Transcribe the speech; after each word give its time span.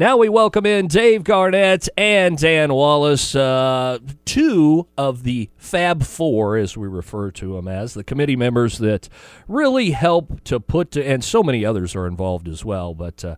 Now 0.00 0.16
we 0.16 0.30
welcome 0.30 0.64
in 0.64 0.86
Dave 0.86 1.24
Garnett 1.24 1.86
and 1.94 2.38
Dan 2.38 2.72
Wallace, 2.72 3.34
uh, 3.34 3.98
two 4.24 4.86
of 4.96 5.24
the 5.24 5.50
Fab 5.58 6.04
Four, 6.04 6.56
as 6.56 6.74
we 6.74 6.88
refer 6.88 7.30
to 7.32 7.56
them 7.56 7.68
as, 7.68 7.92
the 7.92 8.02
committee 8.02 8.34
members 8.34 8.78
that 8.78 9.10
really 9.46 9.90
help 9.90 10.42
to 10.44 10.58
put 10.58 10.92
to, 10.92 11.06
and 11.06 11.22
so 11.22 11.42
many 11.42 11.66
others 11.66 11.94
are 11.94 12.06
involved 12.06 12.48
as 12.48 12.64
well, 12.64 12.94
but. 12.94 13.22
Uh, 13.22 13.36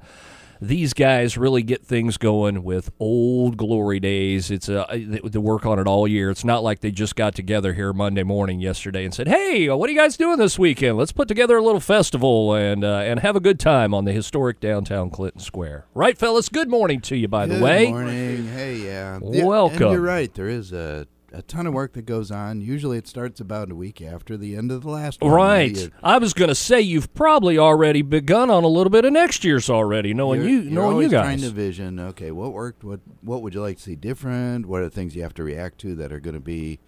these 0.62 0.94
guys 0.94 1.36
really 1.36 1.64
get 1.64 1.84
things 1.84 2.16
going 2.16 2.62
with 2.62 2.88
olde 3.00 3.56
glory 3.56 3.98
days. 3.98 4.48
It's 4.48 4.68
a 4.68 4.86
they 4.92 5.38
work 5.38 5.66
on 5.66 5.80
it 5.80 5.88
all 5.88 6.06
year. 6.06 6.30
It's 6.30 6.44
not 6.44 6.62
like 6.62 6.80
they 6.80 6.92
just 6.92 7.16
got 7.16 7.34
together 7.34 7.72
here 7.72 7.92
Monday 7.92 8.22
morning 8.22 8.60
yesterday 8.60 9.04
and 9.04 9.12
said, 9.12 9.26
"Hey, 9.26 9.68
what 9.68 9.90
are 9.90 9.92
you 9.92 9.98
guys 9.98 10.16
doing 10.16 10.38
this 10.38 10.60
weekend? 10.60 10.96
Let's 10.96 11.10
put 11.10 11.26
together 11.26 11.56
a 11.56 11.62
little 11.62 11.80
festival 11.80 12.54
and 12.54 12.84
uh, 12.84 12.98
and 12.98 13.18
have 13.20 13.34
a 13.34 13.40
good 13.40 13.58
time 13.58 13.92
on 13.92 14.04
the 14.04 14.12
historic 14.12 14.60
downtown 14.60 15.10
Clinton 15.10 15.40
Square." 15.40 15.86
Right, 15.94 16.16
fellas. 16.16 16.48
Good 16.48 16.70
morning 16.70 17.00
to 17.02 17.16
you, 17.16 17.26
by 17.26 17.46
good 17.46 17.58
the 17.58 17.64
way. 17.64 17.86
Good 17.86 17.92
morning. 17.92 18.46
Hey, 18.46 18.76
yeah. 18.76 19.18
Welcome. 19.20 19.82
And 19.82 19.92
you're 19.92 20.00
right. 20.00 20.32
There 20.32 20.48
is 20.48 20.72
a 20.72 21.08
a 21.32 21.42
ton 21.42 21.66
of 21.66 21.72
work 21.74 21.94
that 21.94 22.02
goes 22.06 22.30
on. 22.30 22.60
Usually, 22.60 22.98
it 22.98 23.08
starts 23.08 23.40
about 23.40 23.70
a 23.70 23.74
week 23.74 24.02
after 24.02 24.36
the 24.36 24.54
end 24.56 24.70
of 24.70 24.82
the 24.82 24.90
last 24.90 25.20
one. 25.22 25.32
Right. 25.32 25.76
You- 25.76 25.90
I 26.02 26.18
was 26.18 26.34
going 26.34 26.48
to 26.48 26.54
say 26.54 26.80
you've 26.80 27.12
probably 27.14 27.58
already 27.58 28.02
begun 28.02 28.50
on 28.50 28.64
a 28.64 28.68
little 28.68 28.90
bit 28.90 29.04
of 29.04 29.12
next 29.12 29.42
year's 29.44 29.70
already, 29.70 30.12
knowing 30.14 30.40
you're, 30.42 30.50
you, 30.50 30.60
you're 30.60 30.72
knowing 30.72 30.98
you 31.02 31.08
guys. 31.08 31.24
trying 31.24 31.40
to 31.40 31.50
vision. 31.50 31.98
Okay, 31.98 32.30
what 32.30 32.52
worked? 32.52 32.84
What 32.84 33.00
what 33.22 33.42
would 33.42 33.54
you 33.54 33.60
like 33.62 33.76
to 33.78 33.82
see 33.82 33.96
different? 33.96 34.66
What 34.66 34.80
are 34.80 34.84
the 34.84 34.90
things 34.90 35.16
you 35.16 35.22
have 35.22 35.34
to 35.34 35.42
react 35.44 35.78
to 35.78 35.94
that 35.96 36.12
are 36.12 36.20
going 36.20 36.34
to 36.34 36.40
be 36.40 36.78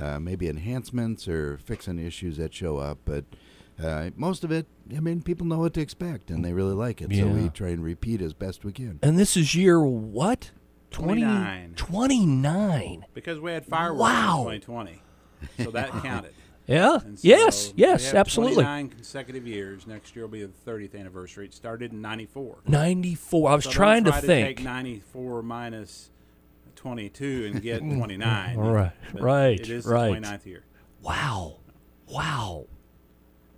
uh, 0.00 0.18
maybe 0.18 0.48
enhancements 0.48 1.28
or 1.28 1.58
fixing 1.58 1.98
issues 1.98 2.36
that 2.38 2.52
show 2.54 2.78
up? 2.78 2.98
But 3.04 3.24
uh, 3.82 4.10
most 4.16 4.44
of 4.44 4.50
it, 4.52 4.66
I 4.96 5.00
mean, 5.00 5.22
people 5.22 5.46
know 5.46 5.58
what 5.58 5.74
to 5.74 5.80
expect 5.80 6.30
and 6.30 6.44
they 6.44 6.52
really 6.52 6.74
like 6.74 7.00
it. 7.00 7.14
So 7.14 7.26
we 7.28 7.48
try 7.48 7.68
and 7.68 7.82
repeat 7.82 8.20
as 8.20 8.32
best 8.34 8.64
we 8.64 8.72
can. 8.72 8.98
and 9.02 9.18
this 9.18 9.36
is 9.36 9.54
year 9.54 9.80
what? 9.82 10.50
20 10.92 11.22
29. 11.22 11.74
29. 11.76 13.06
because 13.14 13.40
we 13.40 13.50
had 13.52 13.66
fireworks 13.66 14.00
Wow. 14.00 14.48
in 14.48 14.60
2020, 14.60 15.02
so 15.64 15.70
that 15.72 15.90
counted. 16.02 16.34
Yeah. 16.66 16.98
So 16.98 17.06
yes. 17.22 17.72
Yes. 17.74 18.14
Absolutely. 18.14 18.62
29 18.62 18.88
consecutive 18.90 19.46
years. 19.46 19.86
Next 19.86 20.14
year 20.14 20.24
will 20.26 20.30
be 20.32 20.44
the 20.44 20.52
30th 20.70 20.98
anniversary. 20.98 21.46
It 21.46 21.54
started 21.54 21.92
in 21.92 22.00
'94. 22.00 22.58
94. 22.66 23.50
I 23.50 23.54
was 23.56 23.64
So 23.64 23.70
trying 23.70 24.04
try 24.04 24.20
to 24.20 24.26
think. 24.26 24.58
take 24.58 24.64
94 24.64 25.42
minus 25.42 26.10
22 26.76 27.50
and 27.52 27.62
get 27.62 27.78
29. 27.80 28.56
Right, 28.56 28.92
But 29.12 29.22
right, 29.22 29.60
It 29.60 29.70
is 29.70 29.86
right. 29.86 30.14
the 30.14 30.20
29th 30.28 30.46
year. 30.46 30.64
Wow. 31.02 31.56
Wow. 32.08 32.66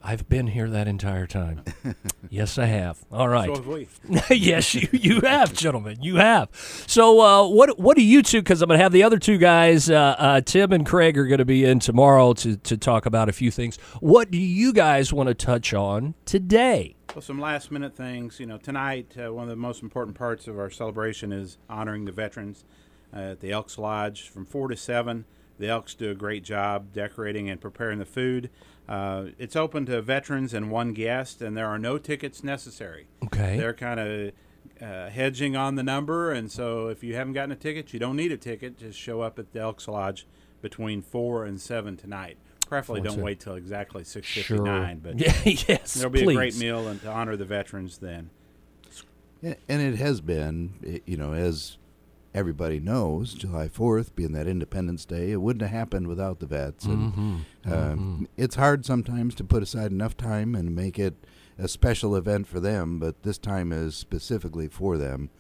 I've 0.06 0.28
been 0.28 0.48
here 0.48 0.69
that 0.69 0.86
entire 0.86 1.27
time. 1.27 1.62
yes, 2.28 2.58
I 2.58 2.66
have. 2.66 3.02
All 3.10 3.27
right. 3.27 3.47
So 3.47 3.55
have 3.55 3.66
we. 3.66 3.88
yes, 4.36 4.74
you, 4.74 4.86
you 4.92 5.22
have, 5.22 5.55
gentlemen. 5.55 5.97
You 6.02 6.16
have. 6.16 6.50
So, 6.86 7.20
uh, 7.22 7.48
what 7.48 7.78
what 7.78 7.97
do 7.97 8.02
you 8.02 8.22
two? 8.22 8.42
Because 8.42 8.60
I'm 8.60 8.69
going 8.69 8.78
to 8.78 8.82
have 8.82 8.92
the 8.92 9.02
other 9.02 9.19
two 9.19 9.38
guys, 9.38 9.88
uh, 9.88 10.14
uh, 10.19 10.41
Tim 10.42 10.72
and 10.72 10.84
Craig, 10.84 11.16
are 11.16 11.27
going 11.27 11.38
to 11.38 11.47
be 11.47 11.64
in 11.64 11.78
tomorrow 11.78 12.34
to 12.34 12.58
to 12.58 12.77
talk 12.77 13.06
about 13.06 13.30
a 13.30 13.32
few 13.32 13.50
things. 13.50 13.77
What 14.00 14.30
do 14.30 14.36
you 14.36 14.75
guys 14.75 15.10
want 15.10 15.28
to 15.30 15.34
touch 15.34 15.72
on 15.72 16.12
today? 16.27 16.97
Well, 17.14 17.22
some 17.22 17.41
last 17.41 17.70
minute 17.70 17.97
things. 17.97 18.38
You 18.38 18.44
know, 18.44 18.58
tonight, 18.58 19.16
uh, 19.16 19.32
one 19.32 19.44
of 19.44 19.50
the 19.50 19.56
most 19.56 19.82
important 19.82 20.19
parts 20.19 20.47
of 20.47 20.58
our 20.58 20.69
celebration 20.69 21.32
is 21.32 21.56
honoring 21.70 22.05
the 22.05 22.12
veterans 22.12 22.64
uh, 23.16 23.20
at 23.20 23.41
the 23.41 23.52
Elks 23.52 23.78
Lodge 23.78 24.28
from 24.28 24.44
4 24.44 24.69
to 24.69 24.77
7. 24.77 25.25
The 25.58 25.69
Elks 25.69 25.94
do 25.94 26.10
a 26.10 26.14
great 26.14 26.42
job 26.44 26.92
decorating 26.92 27.48
and 27.48 27.60
preparing 27.60 27.98
the 27.98 28.05
food. 28.05 28.50
Uh, 28.88 29.27
it's 29.38 29.56
open 29.56 29.86
to 29.86 30.02
veterans 30.02 30.52
and 30.52 30.70
one 30.70 30.92
guest, 30.92 31.41
and 31.41 31.56
there 31.56 31.66
are 31.69 31.78
no 31.78 31.97
tickets 31.98 32.42
necessary. 32.44 33.06
Okay. 33.24 33.56
They're 33.56 33.72
kind 33.75 34.00
of 34.00 34.32
uh, 34.82 35.08
hedging 35.10 35.56
on 35.56 35.77
the 35.77 35.82
number, 35.82 36.32
and 36.32 36.50
so 36.50 36.88
if 36.88 37.02
you 37.05 37.14
haven't 37.14 37.32
gotten 37.34 37.52
a 37.52 37.56
ticket, 37.56 37.92
you 37.92 37.98
don't 38.00 38.16
need 38.16 38.32
a 38.32 38.36
ticket. 38.36 38.78
Just 38.78 38.98
show 38.98 39.20
up 39.20 39.38
at 39.38 39.52
the 39.52 39.60
Elks 39.60 39.86
Lodge 39.88 40.27
between 40.60 41.02
4 41.02 41.44
and 41.44 41.60
7 41.60 41.97
tonight. 41.97 42.36
Preferably 42.69 43.02
Four 43.02 43.16
don't 43.16 43.22
wait 43.25 43.41
till 43.41 43.54
exactly 43.54 44.03
6.59, 44.03 44.44
Sure. 44.44 44.94
but 45.03 45.19
Yeah, 45.19 45.34
yes. 45.69 45.94
There'll 45.94 46.10
be 46.10 46.22
please. 46.25 46.32
a 46.34 46.36
great 46.36 46.56
meal 46.59 46.88
and 46.88 47.00
to 47.03 47.09
honor 47.10 47.36
the 47.36 47.44
veterans 47.44 47.98
then. 47.98 48.31
And 49.42 49.56
it 49.69 49.97
has 49.97 50.22
been, 50.22 51.03
you 51.04 51.19
know, 51.19 51.34
as 51.34 51.76
everybody 52.34 52.81
knows, 52.81 53.33
July 53.34 53.69
4th 53.69 54.15
being 54.15 54.33
that 54.33 54.47
Independence 54.49 55.05
Day, 55.05 55.31
it 55.31 55.41
wouldn't 55.41 55.62
have 55.62 55.71
happened 55.71 56.09
without 56.09 56.41
the 56.41 56.47
vets. 56.47 56.84
And 56.84 57.12
Mm-hmm. 57.12 57.72
um, 57.72 58.28
it's 58.37 58.56
hard 58.56 58.84
sometimes 58.84 59.34
to 59.37 59.45
put 59.45 59.62
aside 59.62 59.93
enough 59.93 60.17
time 60.17 60.55
and 60.55 60.75
make 60.75 60.99
it 60.99 61.15
a 61.59 61.69
special 61.69 62.17
event 62.17 62.47
for 62.49 62.59
them, 62.61 62.99
but 62.99 63.22
this 63.22 63.39
time 63.39 63.72
is 63.72 63.95
specifically 63.95 64.67
for 64.69 64.99
them. 64.99 65.31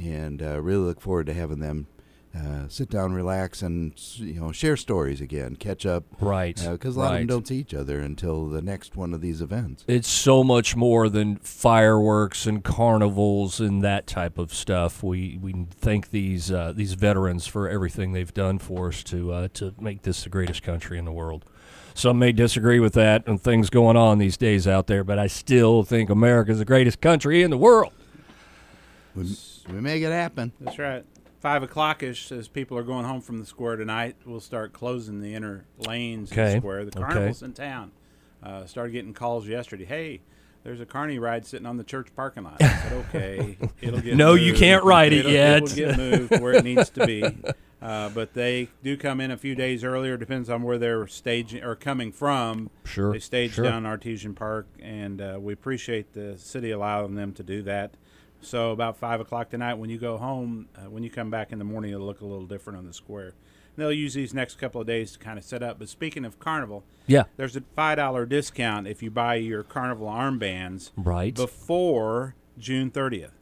And 0.00 0.40
uh, 0.42 0.60
really 0.60 0.84
look 0.86 1.00
forward 1.00 1.26
to 1.26 1.34
having 1.34 1.58
them 1.60 1.86
uh, 2.36 2.66
sit 2.68 2.90
down, 2.90 3.12
relax, 3.12 3.62
and 3.62 3.92
you 4.16 4.40
know 4.40 4.50
share 4.50 4.76
stories 4.76 5.20
again, 5.20 5.54
catch 5.56 5.86
up, 5.86 6.04
Right. 6.20 6.56
because 6.56 6.96
a 6.96 6.98
lot 6.98 7.12
of 7.12 7.18
them 7.18 7.26
don't 7.28 7.46
see 7.46 7.56
each 7.58 7.74
other 7.74 8.00
until 8.00 8.48
the 8.48 8.60
next 8.62 8.96
one 8.96 9.14
of 9.14 9.20
these 9.20 9.40
events. 9.40 9.84
It's 9.86 10.08
so 10.08 10.42
much 10.42 10.74
more 10.74 11.08
than 11.08 11.36
fireworks 11.36 12.46
and 12.46 12.64
carnivals 12.64 13.60
and 13.60 13.82
that 13.84 14.06
type 14.06 14.36
of 14.38 14.52
stuff. 14.52 15.02
We 15.02 15.38
we 15.40 15.66
thank 15.70 16.10
these 16.10 16.50
uh, 16.50 16.72
these 16.74 16.94
veterans 16.94 17.46
for 17.46 17.68
everything 17.68 18.12
they've 18.12 18.34
done 18.34 18.58
for 18.58 18.88
us 18.88 19.04
to 19.04 19.32
uh, 19.32 19.48
to 19.54 19.74
make 19.80 20.02
this 20.02 20.24
the 20.24 20.30
greatest 20.30 20.62
country 20.62 20.98
in 20.98 21.04
the 21.04 21.12
world. 21.12 21.44
Some 21.96 22.18
may 22.18 22.32
disagree 22.32 22.80
with 22.80 22.94
that 22.94 23.28
and 23.28 23.40
things 23.40 23.70
going 23.70 23.96
on 23.96 24.18
these 24.18 24.36
days 24.36 24.66
out 24.66 24.88
there, 24.88 25.04
but 25.04 25.16
I 25.16 25.28
still 25.28 25.84
think 25.84 26.10
America 26.10 26.50
is 26.50 26.58
the 26.58 26.64
greatest 26.64 27.00
country 27.00 27.42
in 27.42 27.50
the 27.52 27.56
world. 27.58 27.92
We, 29.14 29.36
we 29.68 29.80
make 29.80 30.02
it 30.02 30.10
happen. 30.10 30.50
That's 30.60 30.76
right. 30.76 31.04
Five 31.44 31.62
o'clock 31.62 32.02
ish, 32.02 32.32
as 32.32 32.48
people 32.48 32.78
are 32.78 32.82
going 32.82 33.04
home 33.04 33.20
from 33.20 33.38
the 33.38 33.44
square 33.44 33.76
tonight, 33.76 34.16
we'll 34.24 34.40
start 34.40 34.72
closing 34.72 35.20
the 35.20 35.34
inner 35.34 35.66
lanes 35.76 36.30
of 36.30 36.36
the 36.36 36.56
square. 36.56 36.86
The 36.86 36.98
okay. 36.98 37.06
carnival's 37.12 37.42
in 37.42 37.52
town. 37.52 37.92
Uh, 38.42 38.64
started 38.64 38.92
getting 38.92 39.12
calls 39.12 39.46
yesterday. 39.46 39.84
Hey, 39.84 40.20
there's 40.62 40.80
a 40.80 40.86
carny 40.86 41.18
ride 41.18 41.44
sitting 41.44 41.66
on 41.66 41.76
the 41.76 41.84
church 41.84 42.08
parking 42.16 42.44
lot. 42.44 42.62
I 42.62 42.68
said, 42.68 42.92
okay, 43.10 43.58
it'll 43.82 44.00
get 44.00 44.16
No, 44.16 44.32
you 44.32 44.54
can't 44.54 44.84
ride 44.84 45.12
it 45.12 45.18
It'll- 45.26 45.32
yet. 45.32 45.56
It 45.58 45.62
will 45.64 45.68
get 45.74 45.96
moved 45.98 46.40
where 46.40 46.54
it 46.54 46.64
needs 46.64 46.88
to 46.88 47.06
be. 47.06 47.22
Uh, 47.82 48.08
but 48.08 48.32
they 48.32 48.70
do 48.82 48.96
come 48.96 49.20
in 49.20 49.30
a 49.30 49.36
few 49.36 49.54
days 49.54 49.84
earlier. 49.84 50.16
Depends 50.16 50.48
on 50.48 50.62
where 50.62 50.78
they're 50.78 51.06
staging 51.06 51.62
or 51.62 51.76
coming 51.76 52.10
from. 52.10 52.70
Sure, 52.86 53.12
They 53.12 53.18
stage 53.18 53.52
sure. 53.52 53.64
down 53.64 53.84
Artesian 53.84 54.34
Park, 54.34 54.66
and 54.80 55.20
uh, 55.20 55.36
we 55.38 55.52
appreciate 55.52 56.14
the 56.14 56.38
city 56.38 56.70
allowing 56.70 57.16
them 57.16 57.34
to 57.34 57.42
do 57.42 57.62
that. 57.64 57.98
So 58.44 58.70
about 58.72 58.96
five 58.98 59.20
o'clock 59.20 59.50
tonight, 59.50 59.74
when 59.74 59.90
you 59.90 59.98
go 59.98 60.16
home, 60.18 60.68
uh, 60.76 60.90
when 60.90 61.02
you 61.02 61.10
come 61.10 61.30
back 61.30 61.52
in 61.52 61.58
the 61.58 61.64
morning, 61.64 61.92
it'll 61.92 62.06
look 62.06 62.20
a 62.20 62.26
little 62.26 62.46
different 62.46 62.78
on 62.78 62.86
the 62.86 62.92
square. 62.92 63.28
And 63.28 63.34
they'll 63.82 63.92
use 63.92 64.14
these 64.14 64.32
next 64.32 64.56
couple 64.56 64.80
of 64.80 64.86
days 64.86 65.12
to 65.12 65.18
kind 65.18 65.38
of 65.38 65.44
set 65.44 65.62
up. 65.62 65.78
But 65.78 65.88
speaking 65.88 66.24
of 66.24 66.38
carnival, 66.38 66.84
Yeah, 67.06 67.24
there's 67.36 67.56
a 67.56 67.62
five 67.74 67.96
dollar 67.96 68.26
discount 68.26 68.86
if 68.86 69.02
you 69.02 69.10
buy 69.10 69.36
your 69.36 69.62
carnival 69.62 70.06
armbands 70.08 70.90
right. 70.96 71.34
before 71.34 72.36
June 72.58 72.90
30th. 72.90 73.32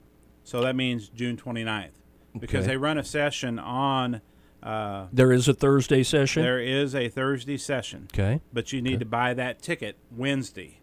So 0.44 0.60
that 0.62 0.74
means 0.74 1.08
June 1.08 1.36
29th, 1.36 1.90
because 2.38 2.60
Okay. 2.64 2.69
they 2.72 2.76
run 2.76 2.98
a 2.98 3.04
session 3.04 3.58
on. 3.58 4.20
Uh, 4.62 5.08
there 5.12 5.32
is 5.32 5.48
a 5.48 5.54
Thursday 5.54 6.04
session. 6.04 6.42
there 6.44 6.60
is 6.60 6.94
a 6.94 7.08
Thursday 7.08 7.56
session 7.56 8.06
Okay. 8.14 8.40
but 8.52 8.72
you 8.72 8.80
need 8.80 9.00
to 9.00 9.04
buy 9.04 9.34
that 9.34 9.60
ticket 9.60 9.96
Wednesday. 10.10 10.78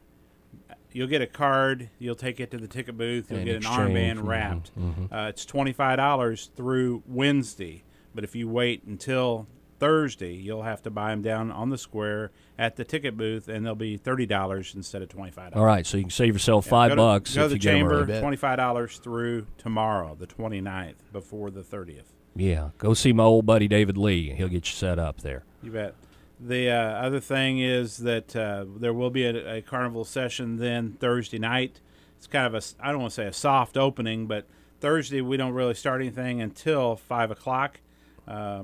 You'll 0.91 1.07
get 1.07 1.21
a 1.21 1.27
card. 1.27 1.89
You'll 1.99 2.15
take 2.15 2.39
it 2.39 2.51
to 2.51 2.57
the 2.57 2.67
ticket 2.67 2.97
booth. 2.97 3.29
You'll 3.29 3.39
In 3.39 3.45
get 3.45 3.55
an 3.57 3.61
exchange, 3.61 4.17
armband 4.17 4.17
mhm, 4.23 4.27
wrapped. 4.27 4.71
Uh, 5.11 5.27
it's 5.29 5.45
twenty 5.45 5.71
five 5.73 5.97
dollars 5.97 6.49
through 6.55 7.03
Wednesday, 7.07 7.83
but 8.15 8.23
if 8.23 8.35
you 8.35 8.49
wait 8.49 8.83
until 8.85 9.47
Thursday, 9.79 10.33
you'll 10.33 10.63
have 10.63 10.81
to 10.83 10.89
buy 10.89 11.11
them 11.11 11.21
down 11.21 11.51
on 11.51 11.69
the 11.69 11.77
square 11.77 12.31
at 12.57 12.75
the 12.75 12.83
ticket 12.83 13.15
booth, 13.15 13.47
and 13.47 13.65
they'll 13.65 13.75
be 13.75 13.95
thirty 13.97 14.25
dollars 14.25 14.73
instead 14.75 15.01
of 15.01 15.09
twenty 15.09 15.31
five 15.31 15.53
All 15.53 15.61
dollars. 15.61 15.65
right, 15.67 15.85
so 15.85 15.97
you 15.97 16.03
can 16.03 16.09
save 16.11 16.33
yourself 16.33 16.65
five 16.67 16.89
go 16.89 16.95
to, 16.95 17.01
bucks 17.01 17.35
Go 17.35 17.41
to 17.43 17.43
you 17.45 17.49
the 17.49 17.59
get 17.59 17.73
'em 17.75 17.77
chamber. 17.89 18.19
Twenty 18.19 18.37
five 18.37 18.57
dollars 18.57 18.97
through 18.97 19.45
tomorrow, 19.57 20.15
the 20.19 20.27
29th, 20.27 20.95
before 21.13 21.49
the 21.51 21.63
thirtieth. 21.63 22.13
Yeah, 22.35 22.69
go 22.77 22.93
see 22.93 23.13
my 23.13 23.23
old 23.23 23.45
buddy 23.45 23.67
David 23.67 23.95
Lee. 23.97 24.31
He'll 24.33 24.47
get 24.49 24.67
you 24.67 24.73
set 24.75 24.97
up 24.99 25.21
there. 25.21 25.43
You 25.63 25.71
bet. 25.71 25.93
The 26.39 26.69
uh, 26.69 26.75
other 26.75 27.19
thing 27.19 27.59
is 27.59 27.97
that 27.97 28.35
uh, 28.35 28.65
there 28.77 28.93
will 28.93 29.09
be 29.09 29.25
a, 29.25 29.57
a 29.57 29.61
carnival 29.61 30.05
session 30.05 30.57
then 30.57 30.93
Thursday 30.93 31.39
night. 31.39 31.81
It's 32.17 32.27
kind 32.27 32.53
of 32.53 32.55
a 32.55 32.65
I 32.85 32.91
don't 32.91 33.01
want 33.01 33.11
to 33.11 33.15
say 33.15 33.27
a 33.27 33.33
soft 33.33 33.77
opening, 33.77 34.27
but 34.27 34.47
Thursday 34.79 35.21
we 35.21 35.37
don't 35.37 35.53
really 35.53 35.73
start 35.73 36.01
anything 36.01 36.41
until 36.41 36.95
5 36.95 37.31
o'clock. 37.31 37.79
Uh, 38.27 38.63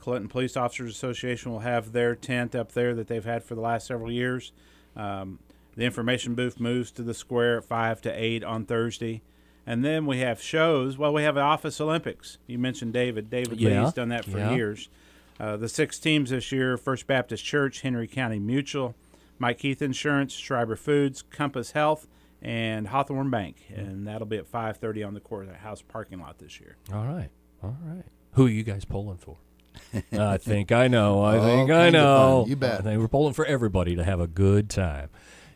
Clinton 0.00 0.28
Police 0.28 0.56
Officers 0.56 0.90
Association 0.90 1.52
will 1.52 1.60
have 1.60 1.92
their 1.92 2.16
tent 2.16 2.56
up 2.56 2.72
there 2.72 2.94
that 2.94 3.06
they've 3.06 3.24
had 3.24 3.44
for 3.44 3.54
the 3.54 3.60
last 3.60 3.86
several 3.86 4.10
years. 4.10 4.52
Um, 4.96 5.38
the 5.76 5.84
information 5.84 6.34
booth 6.34 6.58
moves 6.58 6.90
to 6.92 7.02
the 7.02 7.14
square 7.14 7.58
at 7.58 7.64
5 7.64 8.00
to 8.02 8.10
8 8.10 8.42
on 8.44 8.64
Thursday. 8.64 9.22
And 9.64 9.84
then 9.84 10.06
we 10.06 10.18
have 10.18 10.42
shows. 10.42 10.98
Well, 10.98 11.12
we 11.12 11.22
have 11.22 11.38
Office 11.38 11.80
Olympics. 11.80 12.38
You 12.48 12.58
mentioned 12.58 12.92
David. 12.92 13.30
David 13.30 13.60
Yeah, 13.60 13.84
Lee's 13.84 13.92
done 13.92 14.08
that 14.08 14.24
for 14.24 14.38
yeah. 14.38 14.54
years. 14.54 14.88
Uh, 15.42 15.56
the 15.56 15.68
six 15.68 15.98
teams 15.98 16.30
this 16.30 16.52
year 16.52 16.76
First 16.76 17.08
Baptist 17.08 17.44
Church, 17.44 17.80
Henry 17.80 18.06
County 18.06 18.38
Mutual, 18.38 18.94
Mike 19.40 19.58
Keith 19.58 19.82
Insurance, 19.82 20.32
Schreiber 20.34 20.76
Foods, 20.76 21.22
Compass 21.22 21.72
Health, 21.72 22.06
and 22.40 22.86
Hawthorne 22.86 23.28
Bank, 23.28 23.56
and 23.74 24.06
that'll 24.06 24.26
be 24.28 24.36
at 24.36 24.46
5:30 24.46 25.04
on 25.04 25.14
the 25.14 25.20
courthouse 25.20 25.82
parking 25.82 26.20
lot 26.20 26.38
this 26.38 26.60
year. 26.60 26.76
All 26.94 27.06
right. 27.06 27.28
All 27.60 27.76
right. 27.84 28.04
Who 28.34 28.46
are 28.46 28.50
you 28.50 28.62
guys 28.62 28.84
polling 28.84 29.18
for? 29.18 29.38
I 30.12 30.36
think 30.36 30.70
I 30.70 30.86
know. 30.86 31.22
I 31.22 31.38
All 31.38 31.44
think 31.44 31.70
I 31.72 31.90
know. 31.90 32.44
You 32.46 32.54
bet. 32.54 32.80
I 32.80 32.82
think 32.84 33.00
we're 33.00 33.08
polling 33.08 33.34
for 33.34 33.44
everybody 33.44 33.96
to 33.96 34.04
have 34.04 34.20
a 34.20 34.28
good 34.28 34.70
time. 34.70 35.08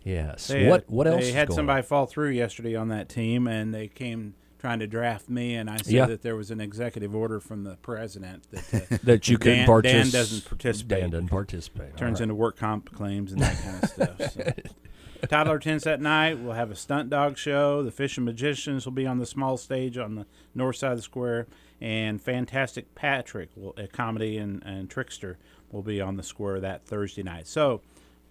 Yes. 0.02 0.48
They 0.48 0.68
what 0.68 0.80
had, 0.82 0.90
what 0.90 1.06
else? 1.06 1.20
They 1.22 1.28
is 1.28 1.34
had 1.34 1.48
going 1.48 1.56
somebody 1.56 1.78
on? 1.78 1.84
fall 1.84 2.06
through 2.06 2.30
yesterday 2.30 2.74
on 2.74 2.88
that 2.88 3.08
team, 3.08 3.46
and 3.46 3.72
they 3.72 3.86
came 3.86 4.34
trying 4.66 4.78
to 4.80 4.86
draft 4.88 5.28
me, 5.28 5.54
and 5.54 5.70
I 5.70 5.76
said 5.76 5.92
Yeah. 5.92 6.06
that 6.06 6.22
there 6.22 6.34
was 6.34 6.50
an 6.50 6.60
executive 6.60 7.14
order 7.14 7.38
from 7.38 7.62
the 7.62 7.76
president 7.76 8.50
that 8.50 8.92
uh, 8.92 8.96
that 9.04 9.28
you 9.28 9.38
can 9.38 9.64
participate. 9.64 10.02
Dan 10.02 10.20
doesn't 10.20 10.44
participate. 10.44 11.00
Dan 11.00 11.10
doesn't 11.10 11.28
participate. 11.28 11.96
turns 11.96 12.18
right. 12.18 12.24
into 12.24 12.34
work 12.34 12.56
comp 12.56 12.92
claims 12.92 13.30
and 13.30 13.42
that 13.42 13.62
kind 13.62 13.84
of 13.84 13.88
stuff. 13.88 14.32
So. 14.32 14.52
Toddler 15.28 15.60
tents 15.60 15.84
that 15.84 16.00
night. 16.00 16.40
We'll 16.40 16.54
have 16.54 16.72
a 16.72 16.74
stunt 16.74 17.10
dog 17.10 17.38
show. 17.38 17.84
The 17.84 17.92
Fish 17.92 18.16
and 18.16 18.26
Magicians 18.26 18.84
will 18.84 18.92
be 18.92 19.06
on 19.06 19.18
the 19.18 19.26
small 19.26 19.56
stage 19.56 19.98
on 19.98 20.16
the 20.16 20.26
north 20.52 20.76
side 20.76 20.90
of 20.92 20.98
the 20.98 21.02
square, 21.02 21.46
and 21.80 22.20
Fantastic 22.20 22.92
Patrick, 22.96 23.50
will, 23.54 23.72
a 23.76 23.86
comedy 23.86 24.36
and, 24.36 24.64
and 24.64 24.90
trickster, 24.90 25.38
will 25.70 25.82
be 25.82 26.00
on 26.00 26.16
the 26.16 26.24
square 26.24 26.58
that 26.58 26.84
Thursday 26.84 27.22
night. 27.22 27.46
So, 27.46 27.82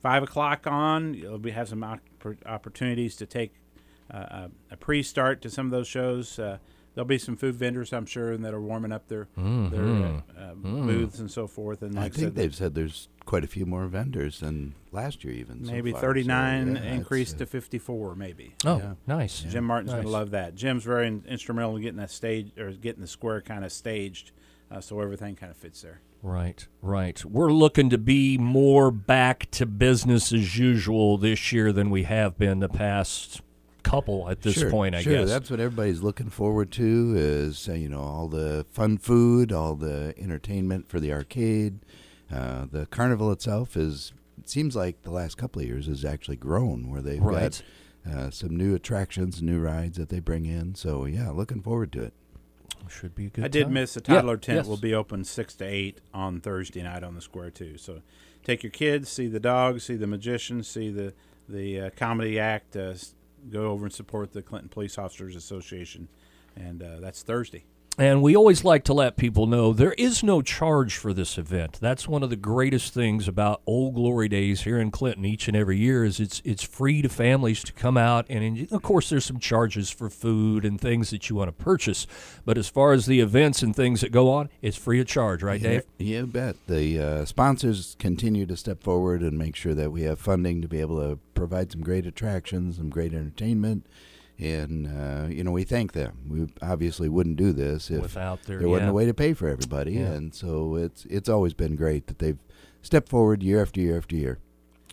five 0.01 0.21
o'clock 0.21 0.67
on, 0.67 1.17
we'll 1.21 1.53
have 1.53 1.69
some 1.69 1.83
opp- 1.83 2.01
opportunities 2.45 3.15
to 3.15 3.25
take 3.25 3.53
a, 4.10 4.50
a 4.72 4.78
pre-start 4.78 5.42
to 5.44 5.50
some 5.50 5.66
of 5.68 5.72
those 5.72 5.88
shows. 5.88 6.38
Uh, 6.40 6.57
there'll 6.94 7.06
be 7.07 7.18
some 7.18 7.36
food 7.36 7.56
vendors, 7.56 7.92
I'm 7.92 8.06
sure, 8.06 8.31
and 8.31 8.44
that 8.46 8.54
are 8.54 8.62
warming 8.62 8.92
up 8.92 9.07
their 9.07 9.28
their 9.36 9.84
uh, 9.84 10.22
uh, 10.40 10.54
booths 10.56 11.19
and 11.19 11.30
so 11.30 11.48
forth. 11.48 11.81
And 11.81 12.00
I 12.00 12.04
think 12.04 12.16
said, 12.16 12.36
they've 12.36 12.56
said 12.56 12.75
there's 12.75 13.10
quite 13.25 13.44
a 13.44 13.48
few 13.48 13.66
more 13.66 13.88
vendors 13.88 14.40
than 14.40 14.75
last 14.92 15.24
year, 15.24 15.34
even. 15.34 15.63
maybe 15.66 15.92
far. 15.92 16.02
39 16.02 16.75
So, 16.78 16.81
yeah, 16.84 16.94
increased 16.94 17.38
to 17.40 17.44
uh, 17.44 17.48
54 17.48 18.16
maybe 18.16 18.54
Oh, 18.63 18.78
Yeah. 18.78 18.94
nice. 19.07 19.42
jim 19.42 19.63
martin's 19.66 19.92
gonna 19.94 20.07
love 20.07 20.31
that 20.31 20.56
jim's 20.56 20.84
very 20.86 21.07
in- 21.07 21.24
instrumental 21.28 21.75
in 21.75 21.81
getting 21.81 21.98
that 21.98 22.12
stage 22.12 22.52
or 22.57 22.72
getting 22.72 23.02
the 23.02 23.07
square 23.07 23.42
kind 23.42 23.66
of 23.66 23.72
staged 23.74 24.31
uh, 24.72 24.80
so 24.80 25.02
everything 25.02 25.36
kind 25.36 25.52
of 25.52 25.57
fits 25.57 25.81
there 25.81 26.02
Right, 26.24 26.66
right. 26.81 27.24
We're 27.24 27.52
looking 27.54 27.92
to 27.92 28.00
be 28.00 28.38
more 28.40 28.90
back 28.90 29.52
to 29.52 29.68
business 29.68 30.34
as 30.34 30.57
usual 30.57 31.19
this 31.19 31.52
year 31.52 31.72
than 31.72 31.92
we 31.92 32.02
have 32.04 32.36
been 32.40 32.62
the 32.62 32.69
past 32.69 33.42
couple 33.85 34.29
at 34.29 34.41
this 34.41 34.55
sure, 34.55 34.69
point, 34.71 34.95
I 34.95 35.01
sure. 35.01 35.13
guess. 35.13 35.29
That's 35.29 35.49
what 35.49 35.59
everybody's 35.59 36.01
looking 36.01 36.29
forward 36.29 36.71
to 36.73 37.13
is, 37.15 37.69
uh, 37.69 37.73
you 37.73 37.87
know, 37.89 38.01
all 38.01 38.27
the 38.27 38.65
fun 38.71 38.97
food, 38.97 39.51
all 39.51 39.75
the 39.75 40.13
entertainment 40.17 40.87
for 40.89 40.99
the 40.99 41.13
arcade. 41.13 41.79
Uh, 42.33 42.65
the 42.71 42.85
carnival 42.87 43.31
itself 43.31 43.77
is, 43.77 44.11
it 44.37 44.49
seems 44.49 44.75
like 44.75 45.01
the 45.03 45.11
last 45.11 45.37
couple 45.37 45.61
of 45.61 45.67
years 45.67 45.85
has 45.87 46.03
actually 46.03 46.35
grown 46.37 46.89
where 46.89 47.01
they've 47.01 47.21
Right. 47.21 47.61
got 48.05 48.11
uh, 48.13 48.29
some 48.31 48.55
new 48.55 48.75
attractions, 48.75 49.41
new 49.41 49.59
rides 49.59 49.97
that 49.97 50.09
they 50.09 50.19
bring 50.19 50.45
in. 50.45 50.75
So, 50.75 51.05
yeah, 51.05 51.29
looking 51.29 51.61
forward 51.61 51.91
to 51.93 52.03
it. 52.03 52.13
Should 52.87 53.15
be 53.15 53.25
a 53.27 53.29
good. 53.29 53.45
i 53.45 53.47
did 53.47 53.63
time. 53.63 53.73
miss 53.73 53.93
the 53.95 54.01
Yeah, 54.07 54.15
toddler 54.15 54.37
tent 54.37 54.57
yes. 54.57 54.67
will 54.67 54.77
be 54.77 54.93
open 54.93 55.23
6 55.23 55.55
to 55.55 55.65
8 55.65 56.01
on 56.13 56.39
thursday 56.39 56.83
night 56.83 57.03
on 57.03 57.15
the 57.15 57.21
square 57.21 57.49
too 57.49 57.77
so 57.79 58.01
take 58.43 58.61
your 58.61 58.69
kids 58.69 59.09
see 59.09 59.27
the 59.27 59.39
dogs 59.39 59.85
see 59.85 59.95
the 59.95 60.05
magicians 60.05 60.67
see 60.67 60.91
the 60.91 61.11
the 61.49 61.79
uh, 61.81 61.89
comedy 61.95 62.39
act 62.39 62.75
uh, 62.75 62.91
s- 62.91 63.15
go 63.50 63.71
over 63.71 63.86
and 63.86 63.94
support 63.94 64.33
the 64.33 64.42
clinton 64.42 64.69
police 64.69 64.97
officers 64.97 65.36
association. 65.36 66.07
And 66.56 66.81
uh, 66.81 67.00
that's 67.00 67.21
thursday 67.21 67.65
And 67.97 68.21
we 68.21 68.36
always 68.36 68.65
like 68.65 68.83
to 68.86 68.94
let 68.94 69.15
people 69.15 69.47
know 69.47 69.71
there 69.71 69.94
is 69.94 70.21
no 70.21 70.42
charge 70.42 70.97
for 70.97 71.13
this 71.13 71.38
event. 71.38 71.77
That's 71.80 72.09
one 72.09 72.24
of 72.24 72.30
the 72.30 72.36
greatest 72.36 72.94
things 72.94 73.25
about 73.25 73.62
Olde 73.65 73.95
Glory 73.95 74.27
Days 74.27 74.63
here 74.63 74.80
in 74.80 74.92
Clinton 74.92 75.24
each 75.24 75.47
and 75.47 75.56
every 75.56 75.77
year 75.77 76.03
is 76.03 76.19
it's 76.19 76.42
it's 76.44 76.63
free 76.63 77.01
to 77.01 77.07
families 77.07 77.63
to 77.63 77.71
come 77.71 77.95
out 77.95 78.25
and 78.30 78.69
of 78.71 78.81
course 78.81 79.09
there's 79.09 79.24
some 79.24 79.39
charges 79.39 79.89
for 79.89 80.09
food 80.09 80.65
and 80.65 80.80
things 80.80 81.09
that 81.12 81.30
you 81.30 81.38
want 81.38 81.47
to 81.47 81.63
purchase. 81.63 82.06
But 82.44 82.57
as 82.57 82.68
far 82.68 82.92
as 82.92 83.06
the 83.06 83.21
events 83.21 83.62
and 83.62 83.74
things 83.74 84.01
that 84.01 84.12
go 84.12 84.30
on, 84.30 84.50
it's 84.62 84.77
free 84.77 85.00
of 85.00 85.07
charge, 85.07 85.42
right, 85.42 85.62
Yeah, 85.62 85.69
Dave? 85.69 85.83
You 85.97 86.27
bet. 86.27 86.57
The 86.68 87.00
uh, 87.00 87.25
sponsors 87.25 87.95
continue 87.97 88.45
to 88.45 88.57
step 88.57 88.83
forward 88.83 89.21
and 89.21 89.38
make 89.38 89.56
sure 89.56 89.74
that 89.74 89.92
we 89.92 90.01
have 90.01 90.19
funding 90.19 90.62
to 90.62 90.68
be 90.68 90.81
able 90.81 91.00
to 91.00 91.18
provide 91.33 91.71
some 91.71 91.81
great 91.81 92.06
attractions, 92.06 92.75
some 92.75 92.89
great 92.89 93.13
entertainment. 93.13 93.86
And, 94.37 94.87
uh, 94.87 95.27
you 95.29 95.43
know, 95.45 95.51
we 95.51 95.63
thank 95.63 95.93
them. 95.93 96.17
We 96.27 96.47
obviously 96.61 97.07
wouldn't 97.07 97.37
do 97.37 97.53
this 97.53 97.89
if 97.89 98.01
Without 98.01 98.43
their 98.43 98.59
there 98.59 98.67
wasn't 98.67 98.87
yeah. 98.87 98.91
a 98.91 98.93
way 98.93 99.05
to 99.05 99.13
pay 99.13 99.33
for 99.33 99.47
everybody. 99.47 99.93
Yeah. 99.93 100.11
And 100.11 100.33
so 100.35 100.75
it's 100.75 101.05
it's 101.05 101.29
always 101.29 101.53
been 101.53 101.75
great 101.77 102.07
that 102.07 102.19
they've 102.19 102.39
stepped 102.81 103.07
forward 103.09 103.41
year 103.43 103.61
after 103.61 103.79
year 103.79 103.97
after 103.97 104.15
year. 104.15 104.39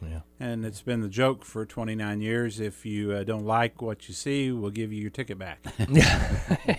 Yeah. 0.00 0.20
And 0.40 0.64
it's 0.66 0.82
been 0.82 1.00
the 1.00 1.08
joke 1.08 1.44
for 1.44 1.64
29 1.64 2.20
years. 2.20 2.58
If 2.58 2.84
you 2.84 3.12
uh, 3.12 3.22
don't 3.22 3.44
like 3.44 3.80
what 3.80 4.08
you 4.08 4.14
see, 4.14 4.50
we'll 4.50 4.72
give 4.72 4.92
you 4.92 5.00
your 5.00 5.10
ticket 5.10 5.38
back. 5.38 5.60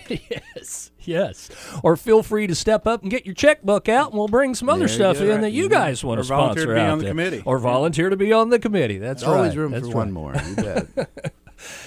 yes, 0.08 0.90
yes. 1.00 1.50
Or 1.82 1.96
feel 1.96 2.22
free 2.22 2.46
to 2.46 2.54
step 2.54 2.86
up 2.86 3.00
and 3.00 3.10
get 3.10 3.24
your 3.24 3.34
checkbook 3.34 3.88
out, 3.88 4.10
and 4.10 4.18
we'll 4.18 4.28
bring 4.28 4.54
some 4.54 4.68
other 4.68 4.80
There 4.80 4.88
stuff 4.88 5.18
go. 5.18 5.30
in 5.30 5.40
that 5.40 5.52
you 5.52 5.70
guys 5.70 6.04
want 6.04 6.20
Or 6.20 6.22
to 6.22 6.28
volunteer 6.28 6.64
sponsor 6.64 6.74
to 6.74 6.74
be 6.74 6.80
out 6.80 6.90
on 6.90 6.98
the 6.98 7.04
there. 7.04 7.10
committee. 7.12 7.42
or 7.46 7.58
volunteer 7.58 8.10
to 8.10 8.16
be 8.16 8.32
on 8.32 8.50
the 8.50 8.58
committee. 8.58 8.98
That's 8.98 9.22
There's 9.22 9.34
always 9.34 9.56
room 9.56 9.72
That's 9.72 9.88
for 9.88 9.94
one 9.94 10.14
right. 10.14 10.56
more. 10.58 11.06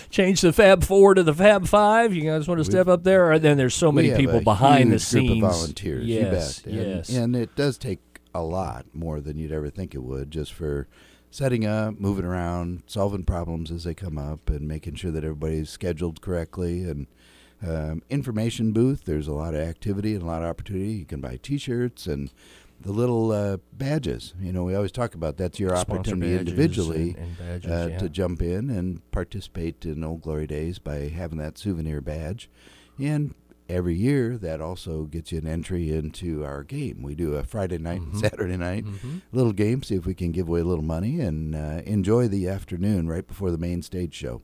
Change 0.09 0.41
the 0.41 0.53
Fab 0.53 0.83
Four 0.83 1.13
to 1.13 1.23
the 1.23 1.33
Fab 1.33 1.67
Five. 1.67 2.13
You 2.13 2.23
guys 2.23 2.47
want 2.47 2.59
to 2.59 2.65
step 2.65 2.87
up 2.87 3.03
there? 3.03 3.31
Or 3.31 3.39
then 3.39 3.57
there's 3.57 3.75
so 3.75 3.91
many 3.91 4.07
we 4.07 4.11
have 4.11 4.19
people 4.19 4.33
people 4.39 4.43
behind 4.43 4.91
the 4.91 4.99
scenes. 4.99 5.29
Group 5.29 5.43
of 5.43 5.51
volunteers. 5.51 6.05
Yes, 6.05 6.61
you 6.65 6.71
bet. 6.71 6.77
And, 6.77 6.87
yes. 6.89 7.09
and 7.09 7.35
it 7.35 7.55
does 7.55 7.77
take 7.77 7.99
a 8.33 8.41
lot 8.41 8.85
more 8.93 9.19
than 9.19 9.37
you'd 9.37 9.51
ever 9.51 9.69
think 9.69 9.93
it 9.93 10.03
would, 10.03 10.31
just 10.31 10.53
for 10.53 10.87
setting 11.29 11.65
up, 11.65 11.99
moving 11.99 12.25
around, 12.25 12.83
solving 12.87 13.23
problems 13.23 13.71
as 13.71 13.83
they 13.83 13.93
come 13.93 14.17
up, 14.17 14.49
and 14.49 14.67
making 14.67 14.95
sure 14.95 15.11
that 15.11 15.23
everybody's 15.23 15.69
scheduled 15.69 16.21
correctly. 16.21 16.83
And 16.83 17.07
um, 17.65 18.03
information 18.09 18.71
booth. 18.71 19.05
There's 19.05 19.27
a 19.27 19.33
lot 19.33 19.53
of 19.53 19.61
activity 19.61 20.13
and 20.13 20.23
a 20.23 20.27
lot 20.27 20.43
of 20.43 20.49
opportunity. 20.49 20.93
You 20.93 21.05
can 21.05 21.21
buy 21.21 21.39
T-shirts 21.41 22.07
and 22.07 22.31
the 22.81 22.91
little 22.91 23.31
uh, 23.31 23.57
badges. 23.73 24.33
You 24.39 24.51
know, 24.53 24.63
we 24.63 24.75
always 24.75 24.91
talk 24.91 25.15
about 25.15 25.37
that's 25.37 25.59
your 25.59 25.75
Sponsor 25.75 25.91
opportunity 25.93 26.37
individually 26.37 27.15
and, 27.17 27.27
and 27.27 27.37
badges, 27.37 27.71
uh, 27.71 27.87
yeah. 27.91 27.97
to 27.99 28.09
jump 28.09 28.41
in 28.41 28.69
and 28.69 29.11
participate 29.11 29.85
in 29.85 30.03
Olde 30.03 30.21
Glory 30.21 30.47
Days 30.47 30.79
by 30.79 31.09
having 31.09 31.37
that 31.39 31.57
souvenir 31.57 32.01
badge. 32.01 32.49
And 32.99 33.33
every 33.69 33.95
year, 33.95 34.37
that 34.37 34.61
also 34.61 35.03
gets 35.03 35.31
you 35.31 35.39
an 35.39 35.47
entry 35.47 35.91
into 35.91 36.45
our 36.45 36.63
game. 36.63 37.01
We 37.03 37.15
do 37.15 37.33
a 37.35 37.43
Friday 37.43 37.77
night 37.79 37.99
Mhm. 38.01 38.11
and 38.11 38.17
Saturday 38.19 38.57
night 38.57 38.85
Mhm. 38.85 39.21
little 39.33 39.53
game, 39.53 39.83
see 39.83 39.95
if 39.95 40.05
we 40.05 40.13
can 40.13 40.31
give 40.31 40.47
away 40.47 40.61
a 40.61 40.65
little 40.65 40.85
money 40.85 41.19
and 41.19 41.53
uh, 41.55 41.81
enjoy 41.85 42.27
the 42.27 42.47
afternoon 42.47 43.07
right 43.07 43.27
before 43.27 43.51
the 43.51 43.57
main 43.57 43.81
stage 43.81 44.13
show. 44.13 44.41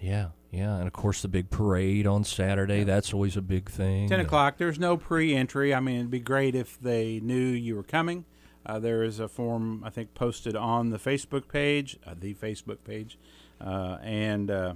Yeah, 0.00 0.28
yeah, 0.50 0.76
and 0.76 0.86
of 0.86 0.92
course 0.92 1.22
the 1.22 1.28
big 1.28 1.50
parade 1.50 2.06
on 2.06 2.24
Saturday. 2.24 2.84
That's 2.84 3.12
always 3.12 3.36
a 3.36 3.42
big 3.42 3.68
thing. 3.70 4.08
10 4.08 4.20
Uh, 4.20 4.22
o'clock. 4.22 4.56
There's 4.58 4.78
no 4.78 4.96
pre-entry. 4.96 5.74
I 5.74 5.80
mean, 5.80 5.96
it'd 5.96 6.10
be 6.10 6.20
great 6.20 6.54
if 6.54 6.80
they 6.80 7.20
knew 7.20 7.36
you 7.36 7.76
were 7.76 7.82
coming. 7.82 8.24
Uh, 8.66 8.78
there 8.78 9.02
is 9.02 9.18
a 9.20 9.28
form 9.28 9.82
I 9.84 9.90
think 9.90 10.14
posted 10.14 10.54
on 10.56 10.90
the 10.90 10.98
Facebook 10.98 11.48
page, 11.48 11.98
uh, 12.06 12.14
the 12.18 12.34
Facebook 12.34 12.78
page, 12.84 13.18
uh, 13.60 13.98
and 14.02 14.50
uh, 14.50 14.74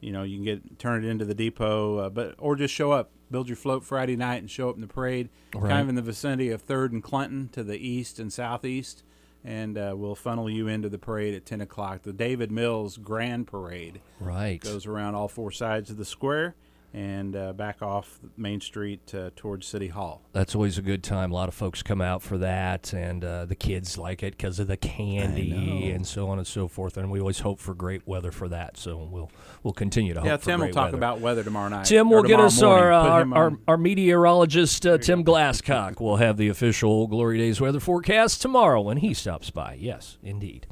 you 0.00 0.12
know 0.12 0.22
you 0.22 0.36
can 0.36 0.44
get 0.44 0.78
turn 0.78 1.04
it 1.04 1.08
into 1.08 1.24
the 1.24 1.34
depot, 1.34 1.98
uh, 1.98 2.08
but 2.10 2.34
or 2.38 2.56
just 2.56 2.72
show 2.72 2.92
up, 2.92 3.10
build 3.30 3.48
your 3.48 3.56
float 3.56 3.84
Friday 3.84 4.16
night, 4.16 4.36
and 4.36 4.50
show 4.50 4.68
up 4.70 4.76
in 4.76 4.80
the 4.80 4.86
parade, 4.86 5.28
Right. 5.54 5.68
kind 5.70 5.82
of 5.82 5.88
in 5.90 5.94
the 5.94 6.02
vicinity 6.02 6.48
of 6.50 6.62
Third 6.62 6.92
and 6.92 7.02
Clinton 7.02 7.48
to 7.52 7.62
the 7.62 7.76
east 7.76 8.18
and 8.18 8.32
southeast, 8.32 9.02
and 9.44 9.76
uh, 9.76 9.92
we'll 9.96 10.14
funnel 10.14 10.48
you 10.48 10.66
into 10.68 10.88
the 10.88 10.98
parade 10.98 11.34
at 11.34 11.44
10 11.44 11.60
o'clock. 11.60 12.02
The 12.02 12.12
David 12.12 12.50
Mills 12.50 12.96
Grand 12.96 13.46
Parade 13.46 14.00
Right. 14.18 14.58
goes 14.60 14.86
around 14.86 15.14
all 15.14 15.28
four 15.28 15.50
sides 15.50 15.90
of 15.90 15.96
the 15.98 16.04
square 16.04 16.54
and 16.94 17.34
uh, 17.34 17.52
back 17.52 17.82
off 17.82 18.20
Main 18.36 18.60
Street 18.60 19.12
uh, 19.14 19.30
towards 19.34 19.66
City 19.66 19.88
Hall. 19.88 20.22
That's 20.32 20.54
always 20.54 20.78
a 20.78 20.82
good 20.82 21.02
time. 21.02 21.32
A 21.32 21.34
lot 21.34 21.48
of 21.48 21.54
folks 21.54 21.82
come 21.82 22.00
out 22.00 22.22
for 22.22 22.38
that, 22.38 22.92
and 22.92 23.24
uh, 23.24 23.46
the 23.46 23.56
kids 23.56 23.98
like 23.98 24.22
it 24.22 24.36
because 24.36 24.60
of 24.60 24.68
the 24.68 24.76
candy 24.76 25.90
and 25.90 26.06
so 26.06 26.28
on 26.28 26.38
and 26.38 26.46
so 26.46 26.68
forth. 26.68 26.96
And 26.96 27.10
we 27.10 27.18
always 27.18 27.40
hope 27.40 27.58
for 27.58 27.74
great 27.74 28.06
weather 28.06 28.30
for 28.30 28.48
that. 28.48 28.76
So 28.76 29.08
we'll 29.10 29.30
we'll 29.64 29.74
continue 29.74 30.14
to 30.14 30.20
hope 30.20 30.26
for 30.26 30.36
that. 30.36 30.46
yeah, 30.46 30.56
Tim 30.56 30.60
will 30.60 30.72
talk 30.72 30.84
weather. 30.86 30.96
about 30.96 31.18
weather 31.20 31.42
tomorrow 31.42 31.68
night. 31.68 31.86
Tim 31.86 32.08
will 32.10 32.22
get 32.22 32.38
us 32.38 32.62
our, 32.62 32.90
morning. 32.92 33.32
uh, 33.32 33.36
our, 33.36 33.44
our 33.50 33.58
our 33.68 33.76
meteorologist 33.76 34.86
uh, 34.86 34.98
Tim 34.98 35.24
Glasscock 35.24 36.00
will 36.00 36.16
have 36.18 36.36
the 36.36 36.48
official 36.48 37.08
Glory 37.08 37.38
Days 37.38 37.60
weather 37.60 37.80
forecast 37.80 38.40
tomorrow 38.40 38.80
when 38.80 38.98
he 38.98 39.12
stops 39.14 39.50
by. 39.50 39.74
Yes, 39.74 40.16
indeed. 40.22 40.68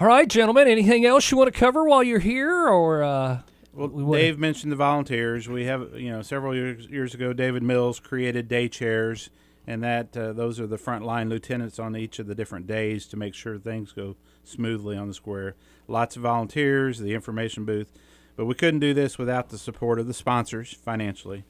All 0.00 0.06
right, 0.06 0.28
gentlemen. 0.28 0.66
Anything 0.68 1.04
else 1.04 1.30
you 1.30 1.36
want 1.36 1.52
to 1.52 1.58
cover 1.58 1.84
while 1.84 2.02
you're 2.02 2.20
here, 2.20 2.68
or 2.68 3.02
uh, 3.02 3.40
Well, 3.78 3.88
we 3.88 4.18
Dave 4.18 4.38
mentioned 4.40 4.72
the 4.72 4.76
volunteers. 4.76 5.48
We 5.48 5.66
have, 5.66 5.94
you 5.94 6.10
know, 6.10 6.20
several 6.20 6.52
years, 6.52 6.86
years 6.86 7.14
ago, 7.14 7.32
David 7.32 7.62
Mills 7.62 8.00
created 8.00 8.48
day 8.48 8.68
chairs, 8.68 9.30
and 9.68 9.84
that 9.84 10.16
uh, 10.16 10.32
those 10.32 10.58
are 10.58 10.66
the 10.66 10.78
frontline 10.78 11.28
lieutenants 11.28 11.78
on 11.78 11.96
each 11.96 12.18
of 12.18 12.26
the 12.26 12.34
different 12.34 12.66
days 12.66 13.06
to 13.06 13.16
make 13.16 13.34
sure 13.34 13.56
things 13.56 13.92
go 13.92 14.16
smoothly 14.42 14.96
on 14.96 15.06
the 15.06 15.14
square. 15.14 15.54
Lots 15.86 16.16
of 16.16 16.22
volunteers, 16.22 16.98
the 16.98 17.14
information 17.14 17.64
booth, 17.64 17.92
but 18.34 18.46
we 18.46 18.54
couldn't 18.54 18.80
do 18.80 18.94
this 18.94 19.16
without 19.16 19.50
the 19.50 19.58
support 19.58 20.00
of 20.00 20.08
the 20.08 20.14
sponsors 20.14 20.72
financially, 20.72 21.44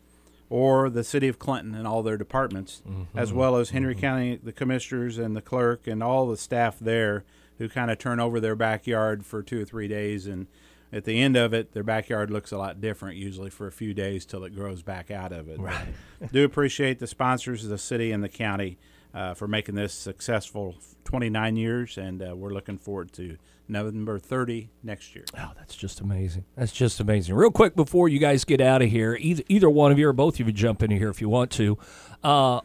or 0.51 0.91
the 0.91 1.05
city 1.05 1.29
of 1.29 1.39
Clinton 1.39 1.75
and 1.75 1.87
all 1.87 2.03
their 2.03 2.19
departments, 2.19 2.83
as 3.15 3.33
well 3.33 3.57
as 3.57 3.71
Henry 3.71 3.95
County, 3.95 4.39
the 4.43 4.53
commissioners 4.53 5.17
and 5.17 5.35
the 5.35 5.43
clerk 5.43 5.87
and 5.87 6.03
all 6.03 6.27
the 6.27 6.37
staff 6.37 6.79
there 6.79 7.25
who 7.57 7.69
kind 7.71 7.91
of 7.91 7.99
turn 7.99 8.21
over 8.21 8.39
their 8.39 8.55
backyard 8.55 9.25
for 9.25 9.43
two 9.43 9.63
or 9.63 9.65
three 9.65 9.89
days 9.89 10.27
and 10.27 10.47
at 10.93 11.05
the 11.05 11.21
end 11.21 11.37
of 11.37 11.53
it, 11.53 11.73
their 11.73 11.83
backyard 11.83 12.31
looks 12.31 12.53
a 12.53 12.59
lot 12.59 12.81
different 12.81 13.17
usually 13.17 13.51
for 13.51 13.67
a 13.67 13.73
few 13.73 13.95
days 13.95 14.25
till 14.25 14.45
it 14.45 14.55
grows 14.55 14.83
back 14.83 15.11
out 15.11 15.33
of 15.33 15.49
it. 15.49 15.59
Right. 15.59 15.89
Do 16.33 16.45
appreciate 16.45 16.99
the 16.99 17.07
sponsors 17.07 17.65
of 17.65 17.71
the 17.71 17.79
city 17.79 18.13
and 18.13 18.23
the 18.25 18.29
county 18.29 18.79
uh, 19.15 19.35
for 19.35 19.49
making 19.49 19.75
this 19.75 19.93
successful 19.93 20.77
29 21.05 21.57
years, 21.57 21.99
and 21.99 22.23
uh, 22.23 22.37
we're 22.37 22.53
looking 22.53 22.79
forward 22.79 23.13
to 23.15 23.37
November 23.69 24.19
30 24.19 24.71
next 24.83 25.15
year. 25.15 25.25
Oh, 25.37 25.53
that's 25.57 25.77
just 25.77 26.01
amazing. 26.01 26.45
That's 26.57 26.73
just 26.73 27.01
amazing. 27.01 27.35
Real 27.35 27.51
quick 27.51 27.77
before 27.77 28.09
you 28.09 28.19
guys 28.19 28.45
get 28.45 28.61
out 28.61 28.83
of 28.83 28.89
here, 28.89 29.17
either, 29.21 29.43
either 29.49 29.71
one 29.71 29.93
of 29.93 29.99
you 29.99 30.09
or 30.09 30.13
both 30.13 30.41
of 30.41 30.47
you 30.47 30.53
jump 30.53 30.83
into 30.83 30.97
here 30.97 31.11
if 31.11 31.21
you 31.21 31.29
want 31.29 31.51
to. 31.53 31.79
Uh, 32.23 32.61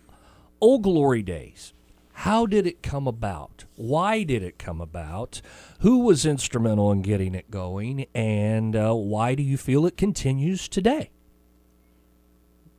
Olde 0.61 0.83
Glory 0.83 1.21
Days. 1.21 1.73
How 2.17 2.45
did 2.45 2.65
it 2.67 2.81
come 2.83 3.07
about? 3.07 3.65
Why 3.75 4.23
did 4.23 4.43
it 4.43 4.57
come 4.57 4.79
about? 4.79 5.41
Who 5.79 5.99
was 5.99 6.25
instrumental 6.25 6.91
in 6.91 7.01
getting 7.01 7.35
it 7.35 7.49
going? 7.51 8.05
And 8.13 8.75
uh, 8.75 8.93
why 8.93 9.35
do 9.35 9.43
you 9.43 9.57
feel 9.57 9.85
it 9.85 9.97
continues 9.97 10.67
today? 10.67 11.09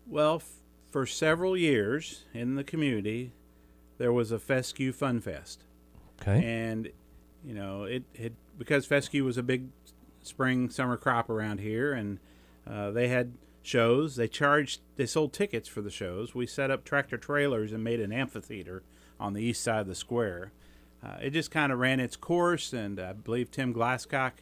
Well, 0.07 0.37
f- 0.37 0.61
for 0.91 1.07
several 1.07 1.57
years 1.57 2.25
in 2.33 2.55
the 2.55 2.65
community, 2.65 3.33
there 3.99 4.13
was 4.13 4.31
a 4.33 4.39
Fescue 4.39 4.93
Fun 4.93 5.21
Fest. 5.21 5.65
Okay. 6.23 6.45
and 6.45 6.89
you 7.45 7.55
know 7.55 7.83
it 7.83 8.05
had 8.17 8.35
because 8.57 8.87
fescue 8.87 9.25
was 9.25 9.37
a 9.37 9.43
big 9.43 9.67
spring 10.23 10.71
summer 10.71 10.97
crop 10.97 11.29
around 11.29 11.59
here 11.59 11.93
and 11.93 12.21
uh, 12.71 12.93
they 12.93 13.09
had 13.09 13.33
shows 13.63 14.15
they 14.15 14.29
charged 14.29 14.81
they 14.97 15.07
sold 15.07 15.33
tickets 15.33 15.69
for 15.69 15.83
the 15.83 15.91
shows 15.91 16.33
we 16.33 16.47
set 16.47 16.71
up 16.71 16.85
tractor 16.85 17.19
trailers 17.19 17.73
and 17.73 17.83
made 17.83 18.01
an 18.01 18.13
amphitheater 18.13 18.85
on 19.21 19.33
the 19.33 19.43
east 19.43 19.63
side 19.63 19.81
of 19.81 19.87
the 19.87 19.95
square 19.95 20.53
uh, 21.05 21.17
it 21.23 21.31
just 21.31 21.51
kind 21.51 21.71
of 21.73 21.79
ran 21.79 22.01
its 22.01 22.17
course 22.17 22.73
and 22.73 22.99
i 23.01 23.13
believe 23.13 23.51
tim 23.51 23.73
glasscock 23.75 24.33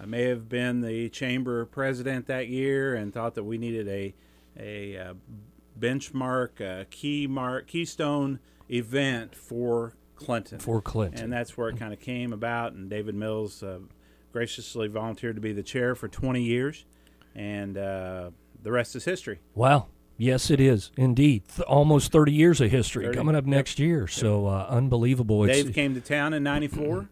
uh, 0.00 0.06
may 0.06 0.24
have 0.24 0.48
been 0.48 0.80
the 0.80 1.08
chamber 1.08 1.64
president 1.64 2.26
that 2.26 2.48
year 2.48 2.94
and 2.94 3.12
thought 3.14 3.34
that 3.34 3.44
we 3.44 3.58
needed 3.58 3.88
a 3.88 4.14
a 4.58 4.96
uh, 4.98 5.14
benchmark 5.78 6.60
uh, 6.60 6.84
key 6.90 7.26
mark 7.26 7.66
keystone 7.66 8.38
event 8.70 9.34
for 9.34 9.94
clinton 10.16 10.58
For 10.58 10.80
Clinton. 10.82 11.22
and 11.24 11.32
that's 11.32 11.56
where 11.56 11.68
it 11.68 11.78
kind 11.78 11.92
of 11.92 12.00
came 12.00 12.32
about. 12.32 12.72
And 12.72 12.90
David 12.90 13.14
Mills 13.14 13.62
uh, 13.62 13.78
graciously 14.32 14.88
volunteered 14.88 15.36
to 15.36 15.40
be 15.40 15.52
the 15.52 15.62
chair 15.62 15.94
for 15.94 16.08
20 16.08 16.42
years, 16.42 16.84
and 17.36 17.78
uh, 17.78 18.30
the 18.60 18.72
rest 18.72 18.96
is 18.96 19.04
history. 19.04 19.38
Wow. 19.54 19.86
Yes, 20.18 20.50
it 20.50 20.60
is 20.60 20.90
indeed. 20.96 21.44
Th- 21.48 21.66
almost 21.66 22.10
30 22.10 22.32
years 22.32 22.60
of 22.60 22.70
history 22.70 23.04
30, 23.06 23.16
coming 23.16 23.36
up 23.36 23.46
next 23.46 23.78
year. 23.78 24.08
So 24.08 24.46
uh, 24.46 24.66
unbelievable. 24.68 25.44
It's, 25.44 25.62
Dave 25.62 25.74
came 25.74 25.94
to 25.94 26.00
town 26.00 26.34
in 26.34 26.42
'94. 26.42 27.08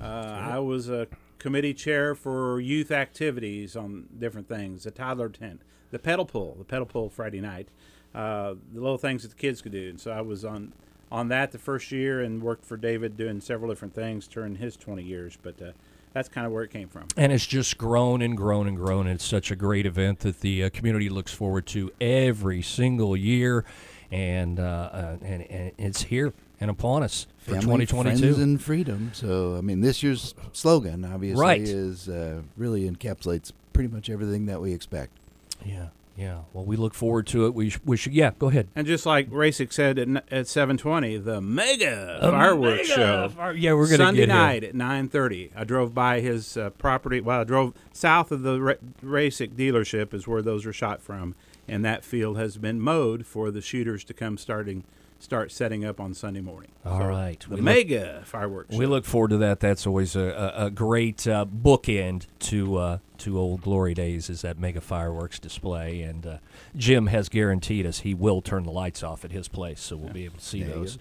uh, 0.00 0.04
I 0.04 0.58
was 0.60 0.88
a 0.88 1.08
committee 1.38 1.74
chair 1.74 2.14
for 2.14 2.60
youth 2.60 2.90
activities 2.92 3.76
on 3.76 4.06
different 4.18 4.48
things, 4.48 4.84
the 4.84 4.92
toddler 4.92 5.28
tent, 5.28 5.62
the 5.90 5.98
pedal 5.98 6.24
pull, 6.24 6.54
the 6.56 6.64
pedal 6.64 6.86
pull 6.86 7.10
Friday 7.10 7.40
night, 7.40 7.68
uh, 8.14 8.54
the 8.72 8.80
little 8.80 8.98
things 8.98 9.22
that 9.22 9.28
the 9.30 9.36
kids 9.36 9.60
could 9.60 9.72
do. 9.72 9.90
And 9.90 10.00
so 10.00 10.12
I 10.12 10.20
was 10.20 10.44
on 10.44 10.72
on 11.10 11.28
that 11.28 11.50
the 11.52 11.58
first 11.58 11.90
year 11.92 12.20
and 12.20 12.40
worked 12.42 12.64
for 12.64 12.76
David 12.76 13.16
doing 13.16 13.40
several 13.40 13.68
different 13.68 13.94
things 13.94 14.26
during 14.26 14.56
his 14.56 14.76
20 14.76 15.02
years. 15.02 15.36
But 15.40 15.60
uh, 15.60 15.72
that's 16.14 16.30
kind 16.30 16.46
of 16.46 16.52
where 16.52 16.62
it 16.62 16.70
came 16.70 16.88
from. 16.88 17.04
And 17.16 17.30
it's 17.32 17.44
just 17.46 17.76
grown 17.76 18.22
and 18.22 18.34
grown 18.36 18.66
and 18.66 18.76
grown. 18.76 19.06
It's 19.06 19.24
such 19.24 19.50
a 19.50 19.56
great 19.56 19.84
event 19.84 20.20
that 20.20 20.40
the 20.40 20.64
uh, 20.64 20.70
community 20.70 21.10
looks 21.10 21.32
forward 21.34 21.66
to 21.66 21.92
every 22.00 22.62
single 22.62 23.14
year, 23.16 23.64
and 24.10 24.58
uh, 24.58 24.62
uh, 24.62 25.16
and, 25.22 25.42
and 25.50 25.72
it's 25.76 26.04
here 26.04 26.32
and 26.60 26.70
upon 26.70 27.02
us 27.02 27.26
for 27.38 27.50
Family, 27.50 27.84
2022. 27.84 28.18
friends, 28.18 28.38
and 28.38 28.62
freedom. 28.62 29.10
So, 29.12 29.56
I 29.58 29.60
mean, 29.60 29.80
this 29.82 30.02
year's 30.02 30.34
slogan 30.52 31.04
obviously 31.04 31.40
Right. 31.42 31.60
is 31.60 32.08
uh, 32.08 32.42
really 32.56 32.88
encapsulates 32.88 33.52
pretty 33.72 33.92
much 33.92 34.08
everything 34.08 34.46
that 34.46 34.60
we 34.62 34.72
expect. 34.72 35.12
yeah, 35.64 35.88
yeah. 36.16 36.40
Well, 36.52 36.64
we 36.64 36.76
look 36.76 36.94
forward 36.94 37.26
to 37.28 37.46
it. 37.46 37.54
We 37.54 37.70
sh- 37.70 37.78
we 37.84 37.96
should. 37.96 38.12
Yeah, 38.14 38.30
go 38.38 38.48
ahead. 38.48 38.68
And 38.76 38.86
just 38.86 39.04
like 39.06 39.28
Rasick 39.30 39.72
said 39.72 39.98
at, 39.98 40.08
n- 40.08 40.16
at 40.30 40.46
7:20, 40.46 41.24
the 41.24 41.40
mega 41.40 42.18
A 42.20 42.30
fireworks 42.30 42.88
mega 42.88 43.00
show 43.00 43.28
fire- 43.30 43.52
yeah, 43.52 43.72
we're 43.72 43.86
gonna 43.86 43.96
Sunday 43.96 44.20
get 44.26 44.28
here. 44.28 44.38
night 44.38 44.64
at 44.64 44.74
9:30. 44.74 45.50
I 45.56 45.64
drove 45.64 45.94
by 45.94 46.20
his 46.20 46.56
uh, 46.56 46.70
property. 46.70 47.20
Well, 47.20 47.40
I 47.40 47.44
drove 47.44 47.74
south 47.92 48.30
of 48.32 48.42
the 48.42 48.60
Ra- 48.60 48.74
Rasick 49.04 49.54
dealership 49.54 50.14
is 50.14 50.26
where 50.28 50.42
those 50.42 50.64
were 50.66 50.72
shot 50.72 51.02
from, 51.02 51.34
and 51.66 51.84
that 51.84 52.04
field 52.04 52.36
has 52.38 52.58
been 52.58 52.80
mowed 52.80 53.26
for 53.26 53.50
the 53.50 53.60
shooters 53.60 54.04
to 54.04 54.14
come 54.14 54.38
starting 54.38 54.84
start 55.20 55.50
setting 55.50 55.86
up 55.86 56.00
on 56.00 56.12
Sunday 56.12 56.42
morning. 56.42 56.70
All 56.84 56.98
So, 57.00 57.06
right. 57.06 57.40
the 57.40 57.48
We 57.48 57.56
look- 57.56 57.64
mega 57.64 58.22
fireworks. 58.26 58.76
We 58.76 58.84
look 58.84 59.06
forward 59.06 59.30
to 59.30 59.38
that. 59.38 59.58
That's 59.58 59.86
always 59.86 60.14
a, 60.16 60.52
a, 60.56 60.66
a 60.66 60.70
great 60.70 61.26
uh, 61.26 61.46
bookend 61.46 62.26
to 62.40 62.76
uh, 62.76 62.98
to 63.18 63.38
olde 63.38 63.62
glory 63.62 63.94
days. 63.94 64.28
Is 64.28 64.42
that 64.42 64.58
mega 64.58 64.80
fireworks 64.80 65.38
display? 65.38 66.02
And 66.02 66.26
uh, 66.26 66.38
Jim 66.76 67.06
has 67.06 67.28
guaranteed 67.28 67.86
us 67.86 68.00
he 68.00 68.14
will 68.14 68.42
turn 68.42 68.64
the 68.64 68.70
lights 68.70 69.02
off 69.02 69.24
at 69.24 69.30
his 69.32 69.48
place, 69.48 69.80
so 69.80 69.96
we'll 69.96 70.12
be 70.12 70.24
able 70.24 70.38
to 70.38 70.44
see 70.44 70.62
There 70.62 70.74
those 70.74 70.98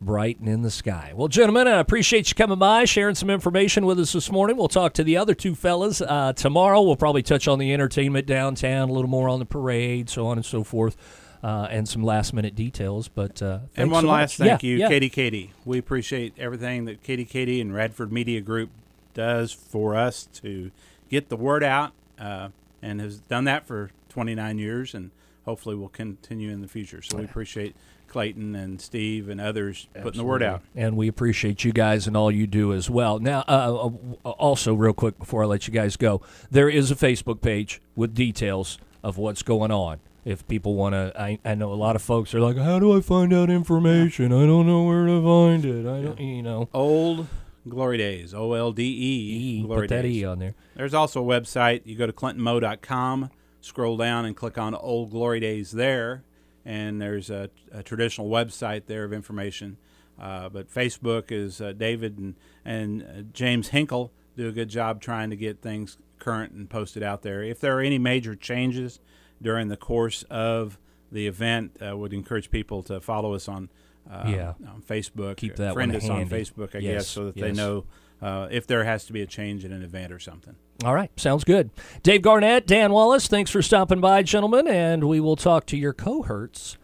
bright 0.00 0.38
and 0.38 0.48
in 0.48 0.62
the 0.62 0.70
sky. 0.70 1.12
Well, 1.14 1.28
gentlemen, 1.28 1.66
I 1.68 1.78
appreciate 1.80 2.28
you 2.28 2.34
coming 2.34 2.58
by, 2.58 2.84
sharing 2.84 3.14
some 3.14 3.30
information 3.30 3.84
with 3.86 3.98
us 3.98 4.12
this 4.12 4.30
morning. 4.30 4.56
We'll 4.56 4.68
talk 4.68 4.92
to 4.94 5.04
the 5.04 5.16
other 5.16 5.34
two 5.34 5.54
fellas 5.54 6.00
uh, 6.00 6.32
tomorrow. 6.34 6.82
We'll 6.82 6.96
probably 6.96 7.22
touch 7.22 7.48
on 7.48 7.58
the 7.58 7.72
entertainment 7.74 8.26
downtown, 8.26 8.88
a 8.88 8.92
little 8.92 9.10
more 9.10 9.28
on 9.28 9.38
the 9.38 9.46
parade, 9.46 10.08
so 10.08 10.26
on 10.26 10.38
and 10.38 10.46
so 10.46 10.62
forth. 10.64 10.96
Uh, 11.42 11.68
and 11.70 11.86
some 11.88 12.02
last 12.02 12.32
minute 12.32 12.56
details, 12.56 13.06
but 13.08 13.40
uh, 13.42 13.58
And 13.76 13.90
one 13.90 14.02
so 14.04 14.08
last 14.10 14.38
much. 14.40 14.48
thank 14.48 14.62
Yeah, 14.64 14.68
you, 14.70 14.76
yeah. 14.78 14.88
Katie 14.88 15.10
Katie. 15.10 15.52
We 15.64 15.78
appreciate 15.78 16.32
everything 16.38 16.86
that 16.86 17.04
KDKD 17.04 17.60
and 17.60 17.72
Radford 17.74 18.10
Media 18.10 18.40
Group 18.40 18.70
does 19.14 19.52
for 19.52 19.94
us 19.94 20.24
to 20.36 20.72
get 21.08 21.28
the 21.28 21.36
word 21.36 21.62
out, 21.64 21.92
uh, 22.18 22.48
and 22.82 23.00
has 23.00 23.18
done 23.18 23.44
that 23.44 23.66
for 23.66 23.90
29 24.08 24.58
years, 24.58 24.94
and 24.94 25.10
hopefully 25.44 25.74
will 25.76 25.88
continue 25.88 26.50
in 26.50 26.60
the 26.60 26.68
future. 26.68 27.02
So 27.02 27.18
we 27.18 27.24
appreciate 27.24 27.74
Clayton 28.08 28.54
and 28.54 28.80
Steve 28.80 29.28
and 29.28 29.40
others 29.40 29.88
putting 30.00 30.18
the 30.18 30.24
word 30.24 30.42
out. 30.42 30.62
and 30.74 30.96
we 30.96 31.08
appreciate 31.08 31.64
you 31.64 31.72
guys 31.72 32.06
and 32.06 32.16
all 32.16 32.30
you 32.30 32.46
do 32.46 32.72
as 32.72 32.88
well. 32.88 33.18
Now, 33.18 33.44
uh, 33.48 33.90
uh, 34.24 34.30
also, 34.30 34.74
real 34.74 34.92
quick 34.92 35.18
before 35.18 35.42
I 35.42 35.46
let 35.46 35.66
you 35.68 35.74
guys 35.74 35.96
go, 35.96 36.20
there 36.50 36.68
is 36.68 36.90
a 36.90 36.94
Facebook 36.94 37.40
page 37.40 37.80
with 37.94 38.14
details 38.14 38.78
of 39.02 39.18
what's 39.18 39.42
going 39.42 39.70
on. 39.70 39.98
If 40.24 40.46
people 40.48 40.74
want 40.74 40.94
to, 40.94 41.12
I, 41.20 41.38
I 41.44 41.54
know 41.54 41.72
a 41.72 41.74
lot 41.74 41.94
of 41.94 42.02
folks 42.02 42.34
are 42.34 42.40
like, 42.40 42.56
"How 42.56 42.80
do 42.80 42.96
I 42.96 43.00
find 43.00 43.32
out 43.32 43.48
information? 43.48 44.32
I 44.32 44.44
don't 44.46 44.66
know 44.66 44.82
where 44.82 45.06
to 45.06 45.22
find 45.22 45.64
it. 45.64 45.86
I 45.86 46.02
don't, 46.02 46.20
you 46.20 46.42
know." 46.42 46.68
Old 46.74 47.28
Glory 47.68 47.98
Days, 47.98 48.34
O 48.34 48.52
L 48.52 48.72
D 48.72 48.82
E. 48.82 49.62
Glory 49.62 49.82
put 49.82 49.94
that 49.94 50.02
Days. 50.02 50.16
E 50.16 50.24
on 50.24 50.38
there. 50.38 50.54
There's 50.74 50.94
also 50.94 51.22
a 51.22 51.26
website. 51.26 51.82
You 51.84 51.96
go 51.96 52.06
to 52.06 52.12
clintonmo.com, 52.12 53.30
scroll 53.60 53.96
down 53.96 54.24
and 54.24 54.36
click 54.36 54.58
on 54.58 54.74
Olde 54.74 55.10
Glory 55.10 55.40
Days 55.40 55.72
there, 55.72 56.24
and 56.64 57.00
there's 57.00 57.30
a, 57.30 57.50
a 57.72 57.82
traditional 57.82 58.28
website 58.28 58.86
there 58.86 59.04
of 59.04 59.12
information. 59.12 59.78
Uh, 60.18 60.48
but 60.48 60.72
Facebook 60.72 61.30
is 61.30 61.60
uh, 61.60 61.72
David 61.72 62.18
and, 62.18 62.34
and 62.64 63.02
uh, 63.02 63.22
James 63.32 63.68
Hinkle 63.68 64.12
do 64.36 64.48
a 64.48 64.52
good 64.52 64.68
job 64.68 65.00
trying 65.00 65.30
to 65.30 65.36
get 65.36 65.60
things 65.60 65.98
current 66.18 66.52
and 66.52 66.70
posted 66.70 67.02
out 67.02 67.22
there. 67.22 67.42
If 67.42 67.60
there 67.60 67.76
are 67.76 67.80
any 67.80 67.98
major 67.98 68.34
changes 68.34 69.00
during 69.42 69.68
the 69.68 69.76
course 69.76 70.22
of 70.30 70.78
the 71.12 71.26
event, 71.26 71.76
I 71.80 71.92
would 71.92 72.12
encourage 72.12 72.50
people 72.50 72.82
to 72.84 73.00
follow 73.00 73.34
us 73.34 73.48
on 73.48 73.68
uh, 74.10 74.24
Yeah. 74.28 74.52
on 74.72 74.82
Facebook. 74.88 75.36
Keep 75.36 75.56
that 75.56 75.74
friend 75.74 75.92
one 75.92 76.00
us 76.02 76.08
on. 76.08 76.28
Facebook, 76.28 76.74
I 76.74 76.78
Yes, 76.78 76.94
guess, 76.94 77.08
so 77.08 77.24
that 77.26 77.34
they 77.34 77.52
know 77.52 77.84
uh, 78.22 78.48
if 78.50 78.66
there 78.66 78.84
has 78.84 79.04
to 79.06 79.12
be 79.12 79.20
a 79.22 79.26
change 79.26 79.64
in 79.64 79.72
an 79.72 79.82
event 79.82 80.12
or 80.12 80.18
something. 80.20 80.54
All 80.84 80.94
right, 80.94 81.10
sounds 81.18 81.42
good. 81.44 81.70
Dave 82.02 82.22
Garnett, 82.22 82.66
Dan 82.66 82.92
Wallace, 82.92 83.26
thanks 83.28 83.50
for 83.50 83.62
stopping 83.62 84.00
by, 84.00 84.22
gentlemen, 84.22 84.68
and 84.68 85.04
we 85.04 85.20
will 85.20 85.36
talk 85.36 85.66
to 85.66 85.76
your 85.76 85.92
cohorts, 85.92 86.76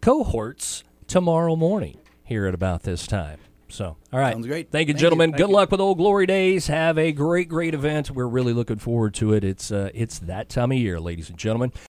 cohorts 0.00 0.84
tomorrow 1.06 1.56
morning 1.56 1.98
here 2.24 2.46
at 2.46 2.54
about 2.54 2.82
this 2.84 3.06
time. 3.06 3.38
So, 3.68 3.96
all 4.12 4.18
right. 4.18 4.32
Sounds 4.32 4.46
great. 4.48 4.70
Thank 4.72 4.88
you, 4.88 4.94
Thank 4.94 5.00
gentlemen. 5.00 5.30
you. 5.30 5.36
Good 5.36 5.48
luck 5.50 5.70
with 5.70 5.80
Olde 5.80 5.98
Glory 5.98 6.26
Days. 6.26 6.66
Have 6.66 6.98
a 6.98 7.12
great, 7.12 7.48
great 7.48 7.72
event. 7.72 8.10
We're 8.10 8.26
really 8.26 8.52
looking 8.52 8.78
forward 8.78 9.14
to 9.14 9.32
it. 9.32 9.44
It's 9.44 9.70
uh, 9.70 9.90
it's 9.94 10.18
that 10.20 10.48
time 10.48 10.72
of 10.72 10.78
year, 10.78 10.98
ladies 10.98 11.28
and 11.30 11.38
gentlemen. 11.38 11.72